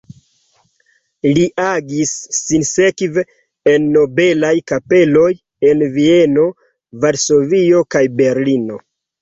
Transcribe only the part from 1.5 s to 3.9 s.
agis sinsekve en